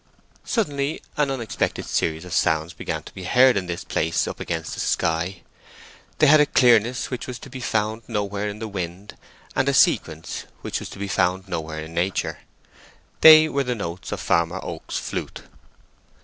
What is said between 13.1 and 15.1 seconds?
They were the notes of Farmer Oak's